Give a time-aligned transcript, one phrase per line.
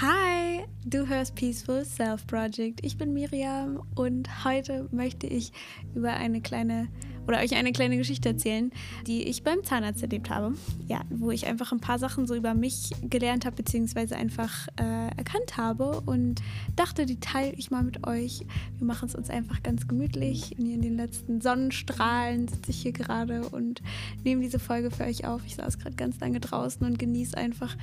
[0.00, 2.84] Hi, du hörst Peaceful Self Project.
[2.84, 5.50] Ich bin Miriam und heute möchte ich
[5.94, 6.88] über eine kleine
[7.26, 8.70] oder euch eine kleine Geschichte erzählen,
[9.04, 10.54] die ich beim Zahnarzt erlebt habe.
[10.86, 15.08] Ja, wo ich einfach ein paar Sachen so über mich gelernt habe, beziehungsweise einfach äh,
[15.16, 16.40] erkannt habe und
[16.76, 18.46] dachte, die teile ich mal mit euch.
[18.78, 20.56] Wir machen es uns einfach ganz gemütlich.
[20.56, 23.82] In den letzten Sonnenstrahlen sitze ich hier gerade und
[24.22, 25.40] nehme diese Folge für euch auf.
[25.46, 27.76] Ich saß gerade ganz lange draußen und genieße einfach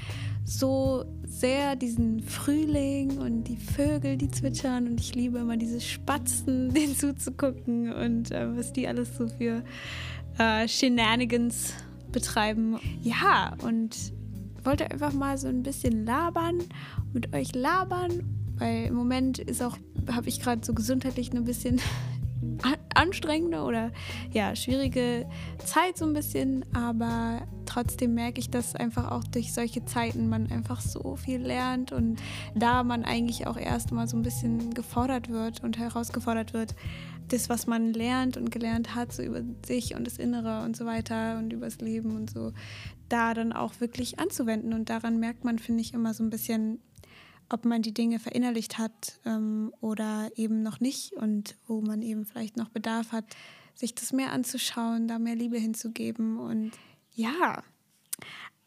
[0.45, 6.73] so sehr diesen Frühling und die Vögel, die zwitschern und ich liebe immer diese Spatzen,
[6.73, 9.63] denen zuzugucken und äh, was die alles so für
[10.37, 11.73] äh, Shenanigans
[12.11, 12.79] betreiben.
[13.01, 14.13] Ja, und
[14.63, 16.59] wollte einfach mal so ein bisschen labern,
[17.13, 18.23] mit euch labern,
[18.57, 19.77] weil im Moment ist auch,
[20.09, 21.81] habe ich gerade so gesundheitlich ein bisschen
[22.95, 23.91] anstrengende oder
[24.31, 25.25] ja, schwierige
[25.63, 30.51] Zeit so ein bisschen, aber trotzdem merke ich, dass einfach auch durch solche Zeiten man
[30.51, 32.19] einfach so viel lernt und
[32.55, 36.75] da man eigentlich auch erst mal so ein bisschen gefordert wird und herausgefordert wird,
[37.29, 40.85] das, was man lernt und gelernt hat, so über sich und das Innere und so
[40.85, 42.53] weiter und über das Leben und so,
[43.09, 44.73] da dann auch wirklich anzuwenden.
[44.73, 46.79] Und daran merkt man, finde ich, immer so ein bisschen,
[47.53, 52.25] ob man die Dinge verinnerlicht hat ähm, oder eben noch nicht und wo man eben
[52.25, 53.25] vielleicht noch Bedarf hat,
[53.75, 56.39] sich das mehr anzuschauen, da mehr Liebe hinzugeben.
[56.39, 56.71] Und
[57.13, 57.61] ja,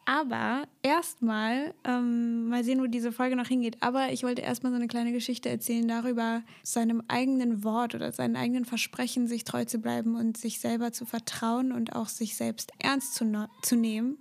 [0.05, 3.77] aber erstmal, ähm, mal sehen, wo diese Folge noch hingeht.
[3.81, 8.37] Aber ich wollte erstmal so eine kleine Geschichte erzählen darüber, seinem eigenen Wort oder seinen
[8.37, 12.71] eigenen Versprechen sich treu zu bleiben und sich selber zu vertrauen und auch sich selbst
[12.79, 14.19] ernst zu, zu nehmen.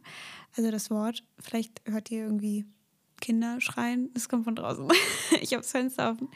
[0.57, 2.65] Also das Wort, vielleicht hört ihr irgendwie
[3.25, 4.87] Kinder schreien, es kommt von draußen.
[5.41, 6.29] ich habe das Fenster offen.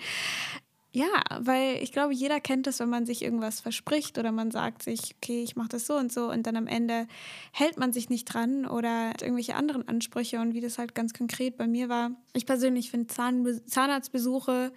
[0.91, 4.81] Ja, weil ich glaube, jeder kennt das, wenn man sich irgendwas verspricht oder man sagt
[4.81, 7.07] sich, okay, ich mache das so und so und dann am Ende
[7.51, 11.57] hält man sich nicht dran oder irgendwelche anderen Ansprüche und wie das halt ganz konkret
[11.57, 12.11] bei mir war.
[12.33, 14.71] Ich persönlich finde Zahn Zahnarztbesuche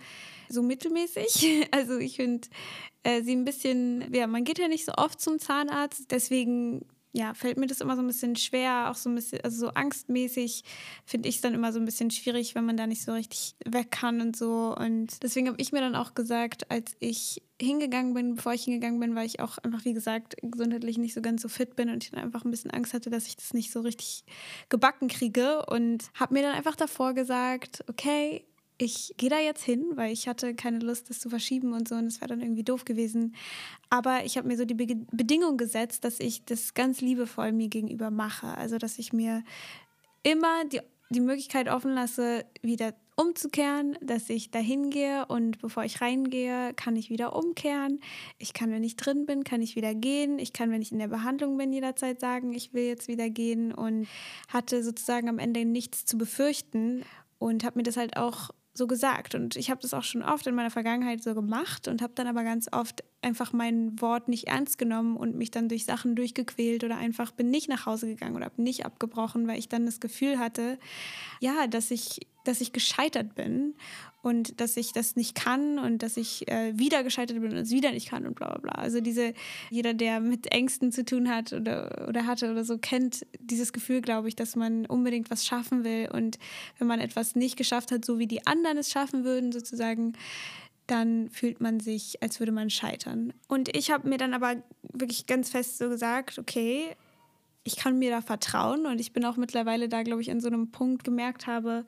[0.51, 1.67] so mittelmäßig.
[1.71, 2.47] Also ich finde
[3.05, 6.85] äh, sie ein bisschen, ja, man geht ja nicht so oft zum Zahnarzt, deswegen
[7.15, 9.69] ja, fällt mir das immer so ein bisschen schwer, auch so ein bisschen, also so
[9.69, 10.65] angstmäßig
[11.05, 13.55] finde ich es dann immer so ein bisschen schwierig, wenn man da nicht so richtig
[13.67, 14.75] weg kann und so.
[14.75, 18.99] Und deswegen habe ich mir dann auch gesagt, als ich hingegangen bin, bevor ich hingegangen
[18.99, 22.03] bin, weil ich auch einfach, wie gesagt, gesundheitlich nicht so ganz so fit bin und
[22.03, 24.25] ich dann einfach ein bisschen Angst hatte, dass ich das nicht so richtig
[24.71, 25.67] gebacken kriege.
[25.67, 28.47] Und habe mir dann einfach davor gesagt, okay,
[28.79, 31.95] ich gehe da jetzt hin, weil ich hatte keine Lust, das zu verschieben und so
[31.95, 33.35] und es wäre dann irgendwie doof gewesen.
[33.91, 37.69] Aber ich habe mir so die Be Bedingung gesetzt, dass ich das ganz liebevoll mir
[37.69, 38.49] gegenüber mache.
[38.57, 39.45] Also, dass ich mir
[40.23, 40.81] immer die,
[41.11, 46.97] die Möglichkeit offen lasse, wieder umzukehren, dass ich da hingehe und bevor ich reingehe, kann
[46.97, 48.01] ich wieder umkehren.
[48.39, 50.39] Ich kann, wenn ich drin bin, kann ich wieder gehen.
[50.39, 53.73] Ich kann, wenn ich in der Behandlung bin, jederzeit sagen, ich will jetzt wieder gehen
[53.73, 54.09] und
[54.49, 57.05] hatte sozusagen am Ende nichts zu befürchten
[57.39, 59.35] und habe mir das halt auch so gesagt.
[59.35, 62.27] Und ich habe das auch schon oft in meiner Vergangenheit so gemacht und habe dann
[62.27, 66.83] aber ganz oft einfach mein Wort nicht ernst genommen und mich dann durch Sachen durchgequält
[66.83, 70.01] oder einfach bin nicht nach Hause gegangen oder bin nicht abgebrochen, weil ich dann das
[70.01, 70.79] Gefühl hatte,
[71.41, 73.75] ja, dass ich, dass ich gescheitert bin
[74.23, 77.71] und dass ich das nicht kann und dass ich äh, wieder gescheitert bin und es
[77.71, 78.83] wieder nicht kann und bla bla bla.
[78.83, 79.35] Also diese,
[79.71, 84.01] jeder, der mit Ängsten zu tun hat oder, oder hatte oder so, kennt dieses Gefühl,
[84.01, 86.39] glaube ich, dass man unbedingt was schaffen will und
[86.79, 90.13] wenn man etwas nicht geschafft hat, so wie die anderen es schaffen würden, sozusagen,
[90.87, 93.33] dann fühlt man sich, als würde man scheitern.
[93.49, 96.97] Und ich habe mir dann aber wirklich ganz fest so gesagt, okay,
[97.65, 100.49] ich kann mir da vertrauen und ich bin auch mittlerweile da, glaube ich, an so
[100.49, 101.85] einem Punkt gemerkt habe,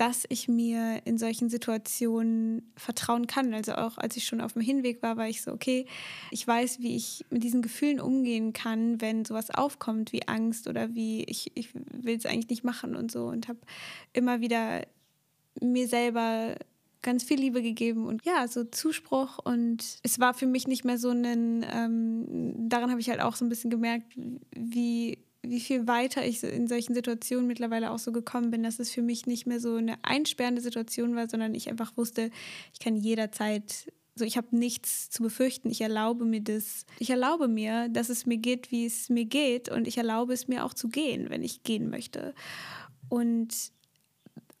[0.00, 3.52] dass ich mir in solchen Situationen vertrauen kann.
[3.52, 5.84] Also auch als ich schon auf dem Hinweg war, war ich so, okay,
[6.30, 10.94] ich weiß, wie ich mit diesen Gefühlen umgehen kann, wenn sowas aufkommt wie Angst oder
[10.94, 13.58] wie ich, ich will es eigentlich nicht machen und so und habe
[14.14, 14.86] immer wieder
[15.60, 16.56] mir selber
[17.02, 20.96] ganz viel Liebe gegeben und ja, so Zuspruch und es war für mich nicht mehr
[20.96, 24.06] so ein, ähm, daran habe ich halt auch so ein bisschen gemerkt,
[24.56, 28.90] wie wie viel weiter ich in solchen Situationen mittlerweile auch so gekommen bin, dass es
[28.90, 32.30] für mich nicht mehr so eine einsperrende Situation war, sondern ich einfach wusste,
[32.72, 35.70] ich kann jederzeit so, ich habe nichts zu befürchten.
[35.70, 36.84] Ich erlaube mir das.
[36.98, 39.70] Ich erlaube mir, dass es mir geht, wie es mir geht.
[39.70, 42.34] Und ich erlaube es mir auch zu gehen, wenn ich gehen möchte.
[43.08, 43.72] Und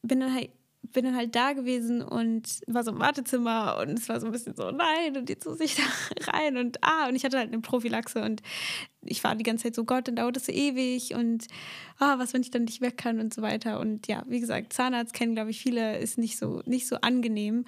[0.02, 0.50] bin dann halt
[0.92, 4.32] bin dann halt da gewesen und war so im Wartezimmer und es war so ein
[4.32, 5.76] bisschen so, nein, und jetzt muss ich
[6.26, 8.42] da rein und ah, und ich hatte halt eine Prophylaxe und
[9.02, 11.46] ich war die ganze Zeit so, Gott, dann dauert es so ewig und
[11.98, 13.80] ah, was, wenn ich dann nicht weg kann und so weiter.
[13.80, 17.64] Und ja, wie gesagt, Zahnarzt kennen, glaube ich, viele, ist nicht so, nicht so angenehm.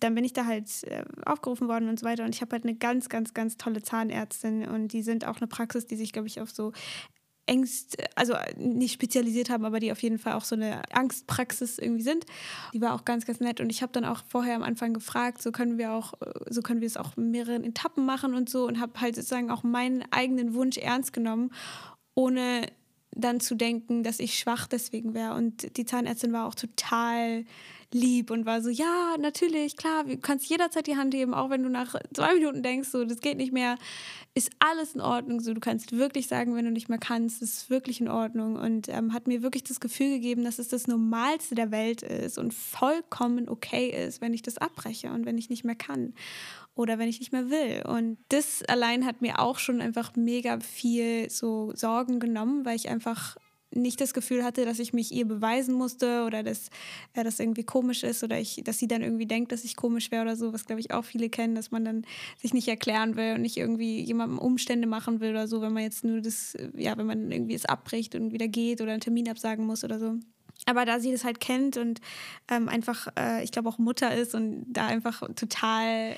[0.00, 2.64] Dann bin ich da halt äh, aufgerufen worden und so weiter und ich habe halt
[2.64, 6.28] eine ganz, ganz, ganz tolle Zahnärztin und die sind auch eine Praxis, die sich, glaube
[6.28, 6.72] ich, auf so
[7.46, 12.02] Ängst, also nicht spezialisiert haben, aber die auf jeden Fall auch so eine Angstpraxis irgendwie
[12.02, 12.24] sind.
[12.72, 13.60] Die war auch ganz, ganz nett.
[13.60, 16.14] Und ich habe dann auch vorher am Anfang gefragt, so können wir auch,
[16.48, 19.50] so können wir es auch in mehreren Etappen machen und so und habe halt sozusagen
[19.50, 21.50] auch meinen eigenen Wunsch ernst genommen,
[22.14, 22.66] ohne
[23.16, 25.34] dann zu denken, dass ich schwach deswegen wäre.
[25.34, 27.44] Und die Zahnärztin war auch total
[27.94, 31.62] lieb und war so, ja, natürlich, klar, du kannst jederzeit die Hand heben, auch wenn
[31.62, 33.76] du nach zwei Minuten denkst, so, das geht nicht mehr,
[34.34, 35.40] ist alles in Ordnung.
[35.40, 38.56] So, du kannst wirklich sagen, wenn du nicht mehr kannst, ist wirklich in Ordnung.
[38.56, 42.36] Und ähm, hat mir wirklich das Gefühl gegeben, dass es das Normalste der Welt ist
[42.36, 46.14] und vollkommen okay ist, wenn ich das abbreche und wenn ich nicht mehr kann
[46.74, 47.82] oder wenn ich nicht mehr will.
[47.86, 52.88] Und das allein hat mir auch schon einfach mega viel so Sorgen genommen, weil ich
[52.88, 53.36] einfach
[53.76, 56.68] nicht das Gefühl hatte, dass ich mich ihr beweisen musste oder dass
[57.14, 60.10] äh, das irgendwie komisch ist oder ich, dass sie dann irgendwie denkt, dass ich komisch
[60.10, 62.06] wäre oder so, was glaube ich auch viele kennen, dass man dann
[62.40, 65.82] sich nicht erklären will und nicht irgendwie jemandem Umstände machen will oder so, wenn man
[65.82, 69.28] jetzt nur das, ja, wenn man irgendwie es abbricht und wieder geht oder einen Termin
[69.28, 70.14] absagen muss oder so.
[70.66, 72.00] Aber da sie das halt kennt und
[72.48, 76.14] ähm, einfach, äh, ich glaube auch Mutter ist und da einfach total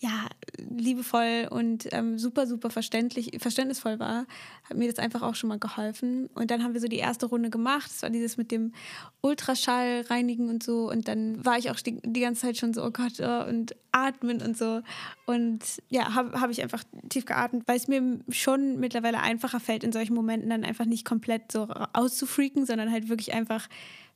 [0.00, 0.28] ja,
[0.58, 4.26] liebevoll und ähm, super, super verständlich, verständnisvoll war,
[4.62, 6.28] hat mir das einfach auch schon mal geholfen.
[6.34, 7.90] Und dann haben wir so die erste Runde gemacht.
[7.90, 8.72] Das war dieses mit dem
[9.22, 10.88] Ultraschall reinigen und so.
[10.88, 13.74] Und dann war ich auch die, die ganze Zeit schon so, oh Gott, oh, und
[13.90, 14.82] atmen und so.
[15.26, 19.82] Und ja, habe hab ich einfach tief geatmet, weil es mir schon mittlerweile einfacher fällt,
[19.82, 23.68] in solchen Momenten dann einfach nicht komplett so auszufreaken, sondern halt wirklich einfach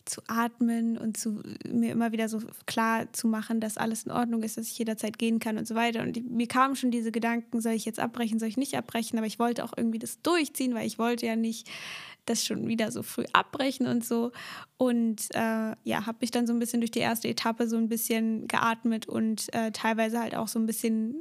[0.04, 4.42] zu atmen und zu, mir immer wieder so klar zu machen, dass alles in Ordnung
[4.42, 6.02] ist, dass ich jederzeit gehen kann und so weiter.
[6.02, 9.26] Und mir kamen schon diese Gedanken, soll ich jetzt abbrechen, soll ich nicht abbrechen, aber
[9.26, 11.68] ich wollte auch irgendwie das durchziehen, weil ich wollte ja nicht
[12.26, 14.32] das schon wieder so früh abbrechen und so.
[14.76, 17.88] Und äh, ja, habe mich dann so ein bisschen durch die erste Etappe so ein
[17.88, 21.16] bisschen geatmet und äh, teilweise halt auch so ein bisschen,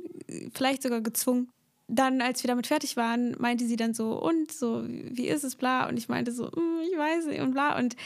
[0.53, 1.49] vielleicht sogar gezwungen,
[1.93, 5.55] dann, als wir damit fertig waren, meinte sie dann so, und so, wie ist es,
[5.55, 5.89] bla.
[5.89, 7.77] Und ich meinte so, mm, ich weiß nicht, und bla.
[7.77, 7.97] Und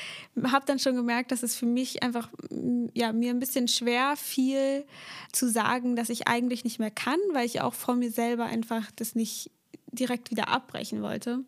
[0.43, 4.15] habe dann schon gemerkt, dass es für mich einfach, mm, ja, mir ein bisschen schwer
[4.17, 4.85] fiel
[5.31, 8.89] zu sagen, dass ich eigentlich nicht mehr kann, weil ich auch vor mir selber einfach
[8.95, 9.51] das nicht
[9.91, 11.43] direkt wieder abbrechen wollte.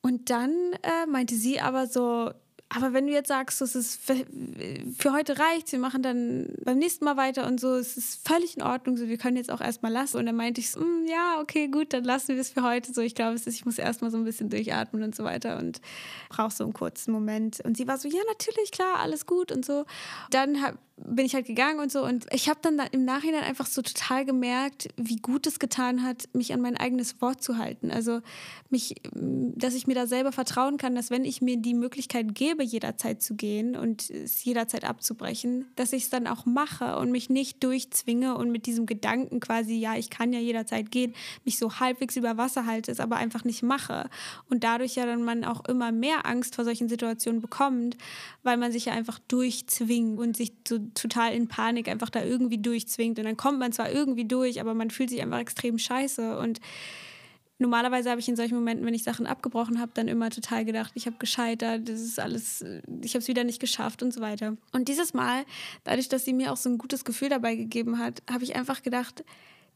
[0.00, 0.52] Und dann
[0.82, 2.32] äh, meinte sie aber so,
[2.70, 7.04] aber wenn du jetzt sagst, es ist für, heute reicht, wir machen dann beim nächsten
[7.06, 9.90] Mal weiter und so, es ist völlig in Ordnung, so wir können jetzt auch erstmal
[9.90, 10.18] lassen.
[10.18, 12.92] Und dann meinte ich so, mm, ja, okay, gut, dann lassen wir es für heute
[12.92, 13.00] so.
[13.00, 15.80] Ich glaube, ich muss erstmal so ein bisschen durchatmen und so weiter und
[16.28, 17.60] brauche so einen kurzen Moment.
[17.64, 19.86] Und sie war so, ja, natürlich, klar, alles gut und so.
[20.30, 22.04] Dann hab, bin ich halt gegangen und so.
[22.04, 26.28] Und ich habe dann im Nachhinein einfach so total gemerkt, wie gut es getan hat,
[26.32, 27.90] mich an mein eigenes Wort zu halten.
[27.90, 28.20] Also
[28.70, 32.62] mich, dass ich mir da selber vertrauen kann, dass wenn ich mir die Möglichkeit gebe,
[32.62, 37.30] jederzeit zu gehen und es jederzeit abzubrechen, dass ich es dann auch mache und mich
[37.30, 41.14] nicht durchzwinge und mit diesem Gedanken quasi, ja, ich kann ja jederzeit gehen,
[41.44, 44.10] mich so halbwegs über Wasser halte, es aber einfach nicht mache.
[44.50, 47.96] Und dadurch ja dann man auch immer mehr Angst vor solchen Situationen bekommt,
[48.42, 52.58] weil man sich ja einfach durchzwingt und sich so total in Panik einfach da irgendwie
[52.58, 53.18] durchzwingt.
[53.18, 56.38] Und dann kommt man zwar irgendwie durch, aber man fühlt sich einfach extrem scheiße.
[56.38, 56.60] Und
[57.58, 60.92] normalerweise habe ich in solchen Momenten, wenn ich Sachen abgebrochen habe, dann immer total gedacht,
[60.94, 62.64] ich habe gescheitert, das ist alles,
[63.02, 64.56] ich habe es wieder nicht geschafft und so weiter.
[64.72, 65.44] Und dieses Mal,
[65.84, 68.82] dadurch, dass sie mir auch so ein gutes Gefühl dabei gegeben hat, habe ich einfach
[68.82, 69.24] gedacht,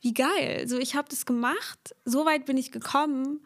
[0.01, 0.67] wie geil.
[0.67, 3.41] So, ich habe das gemacht, so weit bin ich gekommen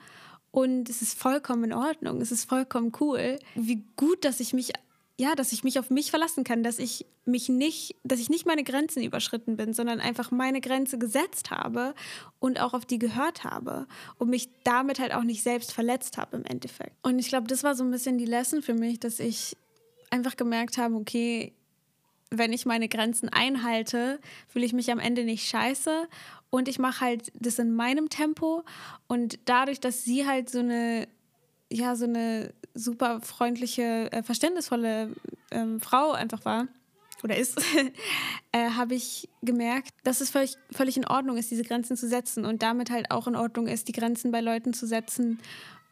[0.51, 3.39] und es ist vollkommen in Ordnung, es ist vollkommen cool.
[3.55, 4.73] Wie gut, dass ich mich
[5.19, 8.45] ja, dass ich mich auf mich verlassen kann, dass ich mich nicht, dass ich nicht
[8.45, 11.95] meine Grenzen überschritten bin, sondern einfach meine Grenze gesetzt habe
[12.39, 13.87] und auch auf die gehört habe
[14.19, 16.95] und mich damit halt auch nicht selbst verletzt habe im Endeffekt.
[17.03, 19.57] Und ich glaube, das war so ein bisschen die Lesson für mich, dass ich
[20.11, 21.55] einfach gemerkt habe, okay,
[22.31, 26.09] wenn ich meine Grenzen einhalte, fühle ich mich am Ende nicht scheiße
[26.51, 28.65] und ich mache halt das in meinem Tempo
[29.07, 31.09] und dadurch, dass sie halt so eine
[31.73, 35.15] ja so eine super freundliche, äh, verständnisvolle
[35.51, 36.69] ähm, Frau einfach war
[37.23, 37.59] oder ist,
[38.53, 42.45] äh, habe ich gemerkt, dass es völlig, völlig in Ordnung ist, diese Grenzen zu setzen
[42.45, 45.41] und damit halt auch in Ordnung ist, die Grenzen bei Leuten zu setzen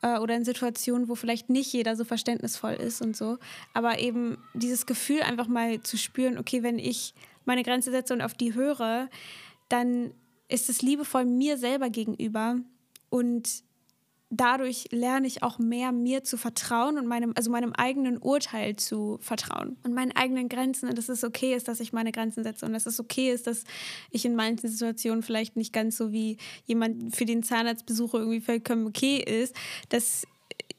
[0.02, 3.38] äh, oder in Situationen, wo vielleicht nicht jeder so verständnisvoll ist und so.
[3.72, 7.14] Aber eben dieses Gefühl einfach mal zu spüren, okay, wenn ich
[7.44, 9.08] meine Grenze setze und auf die höre,
[9.68, 10.12] dann
[10.48, 12.56] ist es liebevoll mir selber gegenüber
[13.08, 13.64] und
[14.30, 19.18] dadurch lerne ich auch mehr mir zu vertrauen und meinem, also meinem eigenen Urteil zu
[19.20, 19.76] vertrauen.
[19.84, 20.88] Und meinen eigenen Grenzen.
[20.88, 22.66] Und dass es okay ist, dass ich meine Grenzen setze.
[22.66, 23.64] Und dass es okay ist, dass
[24.10, 28.86] ich in manchen Situationen vielleicht nicht ganz so wie jemand für den Zahnarztbesuch irgendwie vollkommen
[28.86, 29.54] okay ist,
[29.88, 30.26] dass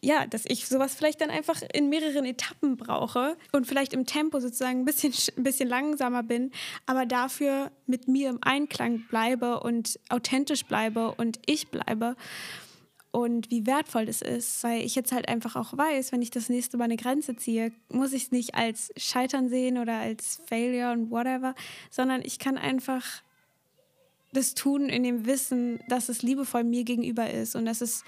[0.02, 4.40] ja, dass ich sowas vielleicht dann einfach in mehreren Etappen brauche und vielleicht im Tempo
[4.40, 6.52] sozusagen ein bisschen, ein bisschen langsamer bin,
[6.86, 12.16] aber dafür mit mir im Einklang bleibe und authentisch bleibe und ich bleibe
[13.16, 16.50] und wie wertvoll das ist, weil ich jetzt halt einfach auch weiß, wenn ich das
[16.50, 20.92] nächste Mal eine Grenze ziehe, muss ich es nicht als Scheitern sehen oder als Failure
[20.92, 21.56] und whatever,
[21.90, 23.06] sondern ich kann einfach
[24.34, 28.04] das tun in dem Wissen, dass es liebevoll mir gegenüber ist und dass es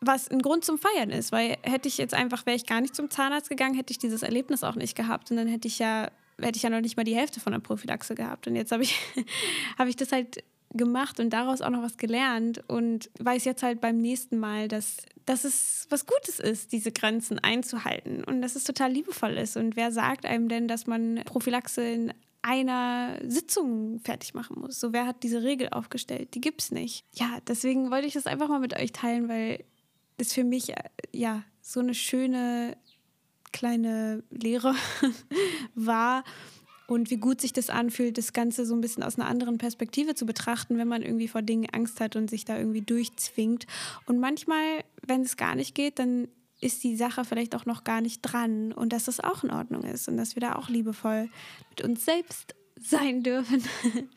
[0.00, 2.94] was ein Grund zum Feiern ist, weil hätte ich jetzt einfach, wäre ich gar nicht
[2.94, 6.12] zum Zahnarzt gegangen, hätte ich dieses Erlebnis auch nicht gehabt und dann hätte ich ja,
[6.40, 8.84] hätte ich ja noch nicht mal die Hälfte von der Prophylaxe gehabt und jetzt habe
[8.84, 9.00] ich,
[9.78, 13.80] habe ich das halt gemacht und daraus auch noch was gelernt und weiß jetzt halt
[13.80, 18.64] beim nächsten Mal, dass, dass es was Gutes ist, diese Grenzen einzuhalten und dass es
[18.64, 19.56] total liebevoll ist.
[19.56, 24.78] Und wer sagt einem denn, dass man Prophylaxe in einer Sitzung fertig machen muss?
[24.80, 26.34] So, wer hat diese Regel aufgestellt?
[26.34, 27.04] Die gibt es nicht.
[27.12, 29.64] Ja, deswegen wollte ich das einfach mal mit euch teilen, weil
[30.18, 30.76] das für mich äh,
[31.12, 32.76] ja so eine schöne
[33.52, 34.74] kleine Lehre
[35.74, 36.24] war
[36.86, 40.14] und wie gut sich das anfühlt, das Ganze so ein bisschen aus einer anderen Perspektive
[40.14, 43.66] zu betrachten, wenn man irgendwie vor Dingen Angst hat und sich da irgendwie durchzwingt.
[44.06, 46.28] Und manchmal, wenn es gar nicht geht, dann
[46.60, 49.82] ist die Sache vielleicht auch noch gar nicht dran und dass das auch in Ordnung
[49.82, 51.28] ist und dass wir da auch liebevoll
[51.70, 53.62] mit uns selbst sein dürfen.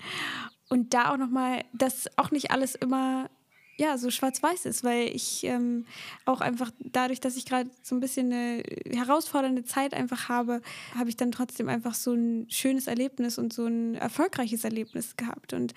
[0.72, 3.32] Und da auch nochmal, dass auch nicht alles immer
[3.80, 5.86] ja, so schwarz-weiß ist, weil ich ähm,
[6.26, 10.62] auch einfach dadurch, dass ich gerade so ein bisschen eine herausfordernde Zeit einfach habe,
[10.96, 15.54] habe ich dann trotzdem einfach so ein schönes Erlebnis und so ein erfolgreiches Erlebnis gehabt.
[15.54, 15.74] Und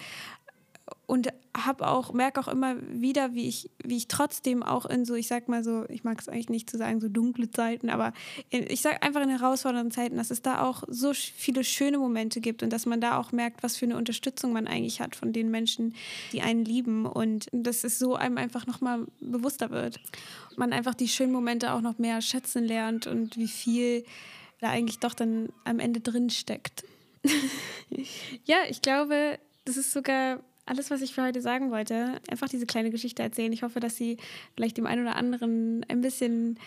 [1.07, 5.15] und habe auch merke auch immer wieder, wie ich wie ich trotzdem auch in so
[5.15, 8.13] ich sag mal so ich mag es eigentlich nicht zu sagen so dunkle Zeiten, aber
[8.51, 12.41] in, ich sag einfach in herausfordernden Zeiten, dass es da auch so viele schöne Momente
[12.41, 15.33] gibt und dass man da auch merkt, was für eine Unterstützung man eigentlich hat von
[15.33, 15.95] den Menschen,
[16.33, 20.01] die einen lieben und dass es so einem einfach noch mal bewusster wird.
[20.57, 24.05] Man einfach die schönen Momente auch noch mehr schätzen lernt und wie viel
[24.61, 26.85] da eigentlich doch dann am Ende drin steckt.
[28.45, 30.41] ja, ich glaube, das ist sogar
[30.73, 32.19] alles, was ich für heute sagen wollte.
[32.31, 33.53] Einfach diese kleine Geschichte erzählen.
[33.53, 34.17] Ich hoffe, dass sie
[34.55, 36.59] vielleicht dem einen oder anderen ein bisschen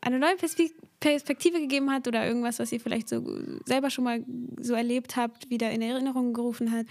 [0.00, 3.24] eine neue Perspektive gegeben hat oder irgendwas, was ihr vielleicht so
[3.64, 4.24] selber schon mal
[4.60, 6.86] so erlebt habt, wieder in Erinnerung gerufen hat.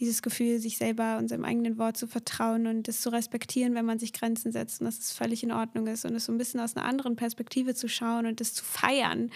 [0.00, 3.86] Dieses Gefühl, sich selber und seinem eigenen Wort zu vertrauen und es zu respektieren, wenn
[3.86, 6.38] man sich Grenzen setzt und dass es völlig in Ordnung ist und es so ein
[6.38, 9.30] bisschen aus einer anderen Perspektive zu schauen und es zu feiern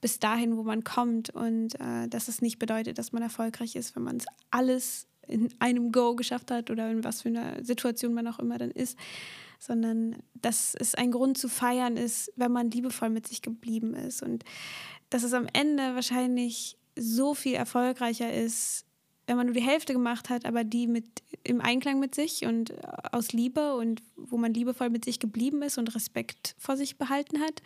[0.00, 3.96] bis dahin, wo man kommt und äh, dass es nicht bedeutet, dass man erfolgreich ist,
[3.96, 8.14] wenn man es alles in einem Go geschafft hat oder in was für einer Situation
[8.14, 8.98] man auch immer dann ist,
[9.58, 14.22] sondern dass es ein Grund zu feiern ist, wenn man liebevoll mit sich geblieben ist.
[14.22, 14.44] Und
[15.10, 18.84] dass es am Ende wahrscheinlich so viel erfolgreicher ist,
[19.26, 22.72] wenn man nur die Hälfte gemacht hat, aber die mit im Einklang mit sich und
[23.12, 27.40] aus Liebe und wo man liebevoll mit sich geblieben ist und Respekt vor sich behalten
[27.40, 27.60] hat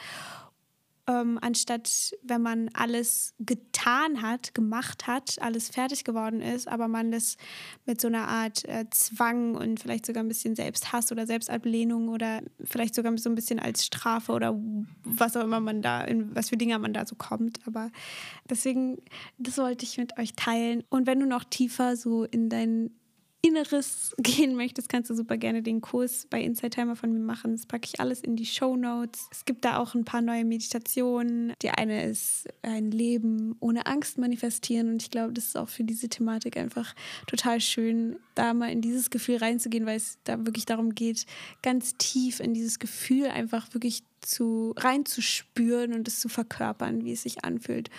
[1.10, 7.10] ähm, anstatt wenn man alles getan hat, gemacht hat, alles fertig geworden ist, aber man
[7.10, 7.36] das
[7.84, 12.42] mit so einer Art äh, Zwang und vielleicht sogar ein bisschen Selbsthass oder Selbstablehnung oder
[12.62, 14.58] vielleicht sogar so ein bisschen als Strafe oder
[15.02, 17.58] was auch immer man da, in was für Dinge man da so kommt.
[17.66, 17.90] Aber
[18.48, 18.98] deswegen,
[19.38, 20.84] das wollte ich mit euch teilen.
[20.90, 22.90] Und wenn du noch tiefer so in dein
[23.42, 27.52] Inneres gehen möchtest, kannst du super gerne den Kurs bei Inside Timer von mir machen.
[27.52, 29.28] Das packe ich alles in die Show Notes.
[29.30, 31.54] Es gibt da auch ein paar neue Meditationen.
[31.62, 35.84] Die eine ist ein Leben ohne Angst manifestieren und ich glaube, das ist auch für
[35.84, 36.94] diese Thematik einfach
[37.26, 41.26] total schön, da mal in dieses Gefühl reinzugehen, weil es da wirklich darum geht,
[41.62, 47.22] ganz tief in dieses Gefühl einfach wirklich zu reinzuspüren und es zu verkörpern, wie es
[47.22, 47.90] sich anfühlt.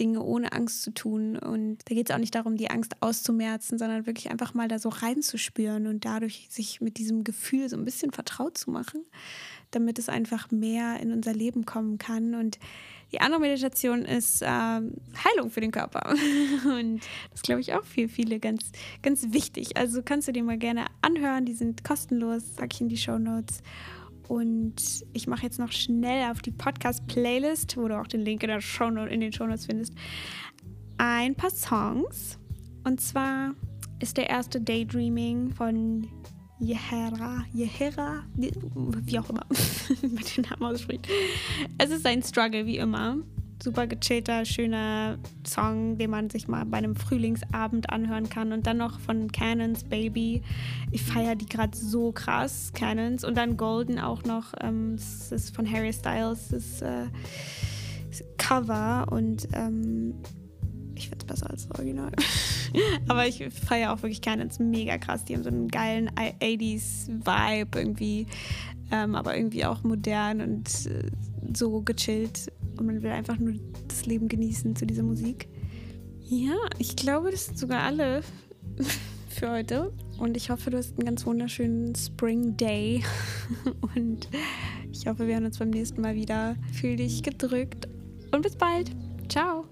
[0.00, 1.38] Dinge ohne Angst zu tun.
[1.38, 4.78] Und da geht es auch nicht darum, die Angst auszumerzen, sondern wirklich einfach mal da
[4.78, 9.04] so reinzuspüren und dadurch sich mit diesem Gefühl so ein bisschen vertraut zu machen,
[9.70, 12.34] damit es einfach mehr in unser Leben kommen kann.
[12.34, 12.58] Und
[13.12, 16.14] die andere Meditation ist ähm, Heilung für den Körper.
[16.64, 17.00] Und
[17.32, 18.70] das glaube ich auch für viele ganz,
[19.02, 19.76] ganz wichtig.
[19.76, 21.44] Also kannst du dir mal gerne anhören.
[21.44, 23.62] Die sind kostenlos, sag ich in die Show Notes.
[24.30, 28.48] Und ich mache jetzt noch schnell auf die Podcast-Playlist, wo du auch den Link in,
[28.48, 29.92] der Shownote, in den Shownotes findest,
[30.98, 32.38] ein paar Songs.
[32.84, 33.56] Und zwar
[33.98, 36.06] ist der erste Daydreaming von
[36.60, 39.44] Yehera, Yehera, wie auch immer
[40.02, 41.08] man den Namen ausspricht.
[41.78, 43.16] Es ist ein Struggle, wie immer
[43.62, 48.52] super gechillter, schöner Song, den man sich mal bei einem Frühlingsabend anhören kann.
[48.52, 50.42] Und dann noch von Cannons Baby.
[50.90, 53.24] Ich feiere die gerade so krass, Cannons.
[53.24, 54.54] Und dann Golden auch noch.
[54.60, 57.06] Ähm, das ist von Harry Styles, das äh,
[58.38, 59.06] Cover.
[59.10, 60.14] Und ähm,
[60.94, 62.12] ich finde es besser als das Original.
[63.08, 65.24] Aber ich feiere auch wirklich Cannons mega krass.
[65.24, 68.26] Die haben so einen geilen 80s-Vibe irgendwie.
[68.92, 71.12] Ähm, aber irgendwie auch modern und äh,
[71.54, 73.54] so gechillt und man will einfach nur
[73.88, 75.48] das Leben genießen zu dieser Musik.
[76.28, 78.22] Ja, ich glaube, das sind sogar alle
[79.28, 79.92] für heute.
[80.18, 83.02] Und ich hoffe, du hast einen ganz wunderschönen Spring Day
[83.96, 84.28] Und
[84.92, 86.56] ich hoffe, wir hören uns beim nächsten Mal wieder.
[86.72, 87.88] Fühl dich gedrückt
[88.32, 88.90] und bis bald.
[89.28, 89.69] Ciao.